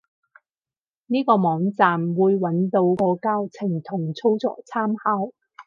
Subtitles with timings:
[1.05, 5.31] 呢個網站，會揾到個教程同操作參考